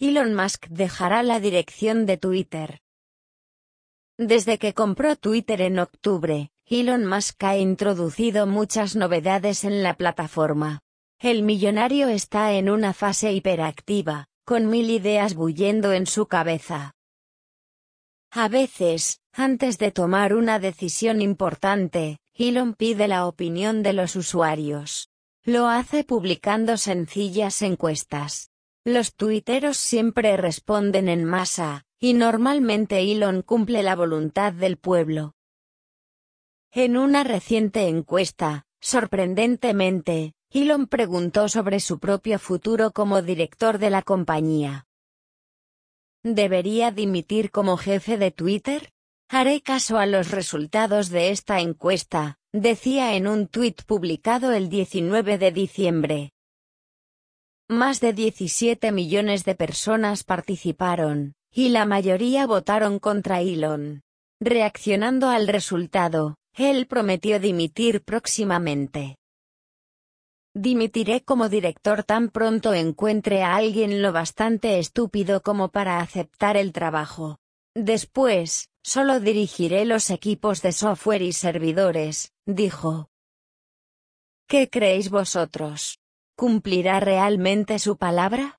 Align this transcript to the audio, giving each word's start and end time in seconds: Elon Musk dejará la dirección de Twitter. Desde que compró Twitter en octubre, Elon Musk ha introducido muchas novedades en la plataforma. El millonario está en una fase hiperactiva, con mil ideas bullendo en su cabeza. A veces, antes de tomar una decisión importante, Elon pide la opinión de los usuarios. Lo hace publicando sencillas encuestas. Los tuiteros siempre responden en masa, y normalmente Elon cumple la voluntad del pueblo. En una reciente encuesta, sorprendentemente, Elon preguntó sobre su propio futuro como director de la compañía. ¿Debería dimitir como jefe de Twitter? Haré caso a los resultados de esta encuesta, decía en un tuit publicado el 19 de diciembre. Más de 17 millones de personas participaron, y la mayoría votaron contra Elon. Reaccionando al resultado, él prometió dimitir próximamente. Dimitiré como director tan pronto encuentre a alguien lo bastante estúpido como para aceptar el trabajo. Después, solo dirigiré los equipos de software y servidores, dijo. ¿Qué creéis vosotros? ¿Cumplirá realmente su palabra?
Elon 0.00 0.34
Musk 0.34 0.66
dejará 0.70 1.22
la 1.22 1.38
dirección 1.38 2.04
de 2.04 2.16
Twitter. 2.16 2.80
Desde 4.18 4.58
que 4.58 4.74
compró 4.74 5.14
Twitter 5.14 5.60
en 5.60 5.78
octubre, 5.78 6.50
Elon 6.66 7.06
Musk 7.06 7.44
ha 7.44 7.56
introducido 7.56 8.46
muchas 8.46 8.96
novedades 8.96 9.62
en 9.62 9.84
la 9.84 9.94
plataforma. 9.94 10.80
El 11.20 11.44
millonario 11.44 12.08
está 12.08 12.54
en 12.54 12.70
una 12.70 12.92
fase 12.92 13.32
hiperactiva, 13.32 14.26
con 14.44 14.68
mil 14.68 14.90
ideas 14.90 15.34
bullendo 15.34 15.92
en 15.92 16.06
su 16.06 16.26
cabeza. 16.26 16.94
A 18.32 18.48
veces, 18.48 19.20
antes 19.32 19.78
de 19.78 19.92
tomar 19.92 20.34
una 20.34 20.58
decisión 20.58 21.22
importante, 21.22 22.18
Elon 22.34 22.74
pide 22.74 23.06
la 23.06 23.26
opinión 23.26 23.84
de 23.84 23.92
los 23.92 24.16
usuarios. 24.16 25.08
Lo 25.44 25.68
hace 25.68 26.02
publicando 26.02 26.76
sencillas 26.78 27.62
encuestas. 27.62 28.50
Los 28.86 29.14
tuiteros 29.14 29.78
siempre 29.78 30.36
responden 30.36 31.08
en 31.08 31.24
masa, 31.24 31.86
y 31.98 32.12
normalmente 32.12 33.00
Elon 33.00 33.40
cumple 33.40 33.82
la 33.82 33.96
voluntad 33.96 34.52
del 34.52 34.76
pueblo. 34.76 35.34
En 36.70 36.98
una 36.98 37.24
reciente 37.24 37.88
encuesta, 37.88 38.66
sorprendentemente, 38.82 40.34
Elon 40.50 40.86
preguntó 40.86 41.48
sobre 41.48 41.80
su 41.80 41.98
propio 41.98 42.38
futuro 42.38 42.90
como 42.90 43.22
director 43.22 43.78
de 43.78 43.88
la 43.88 44.02
compañía. 44.02 44.86
¿Debería 46.22 46.90
dimitir 46.90 47.50
como 47.50 47.78
jefe 47.78 48.18
de 48.18 48.32
Twitter? 48.32 48.92
Haré 49.30 49.62
caso 49.62 49.96
a 49.96 50.04
los 50.04 50.30
resultados 50.30 51.08
de 51.08 51.30
esta 51.30 51.60
encuesta, 51.60 52.38
decía 52.52 53.16
en 53.16 53.28
un 53.28 53.48
tuit 53.48 53.82
publicado 53.84 54.52
el 54.52 54.68
19 54.68 55.38
de 55.38 55.52
diciembre. 55.52 56.33
Más 57.70 58.00
de 58.00 58.12
17 58.12 58.92
millones 58.92 59.46
de 59.46 59.54
personas 59.54 60.22
participaron, 60.22 61.32
y 61.50 61.70
la 61.70 61.86
mayoría 61.86 62.46
votaron 62.46 62.98
contra 62.98 63.40
Elon. 63.40 64.02
Reaccionando 64.38 65.30
al 65.30 65.48
resultado, 65.48 66.36
él 66.54 66.86
prometió 66.86 67.40
dimitir 67.40 68.04
próximamente. 68.04 69.16
Dimitiré 70.52 71.24
como 71.24 71.48
director 71.48 72.04
tan 72.04 72.28
pronto 72.28 72.74
encuentre 72.74 73.42
a 73.42 73.56
alguien 73.56 74.02
lo 74.02 74.12
bastante 74.12 74.78
estúpido 74.78 75.40
como 75.40 75.70
para 75.70 76.00
aceptar 76.00 76.58
el 76.58 76.70
trabajo. 76.70 77.38
Después, 77.74 78.68
solo 78.82 79.20
dirigiré 79.20 79.86
los 79.86 80.10
equipos 80.10 80.60
de 80.60 80.72
software 80.72 81.22
y 81.22 81.32
servidores, 81.32 82.30
dijo. 82.44 83.08
¿Qué 84.46 84.68
creéis 84.68 85.08
vosotros? 85.08 85.98
¿Cumplirá 86.36 86.98
realmente 86.98 87.78
su 87.78 87.96
palabra? 87.96 88.52